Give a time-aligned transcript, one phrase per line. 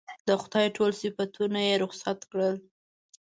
[0.27, 2.55] د خدای ټول صفتونه یې رخصت کړل.